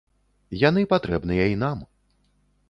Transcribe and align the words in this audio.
Яны 0.61 0.81
патрэбныя 0.93 1.45
і 1.53 1.61
нам. 1.65 1.85